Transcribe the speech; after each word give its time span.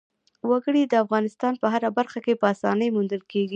وګړي 0.49 0.83
د 0.87 0.93
افغانستان 1.03 1.53
په 1.61 1.67
هره 1.73 1.89
برخه 1.97 2.19
کې 2.25 2.39
په 2.41 2.45
اسانۍ 2.53 2.87
موندل 2.95 3.21
کېږي. 3.31 3.49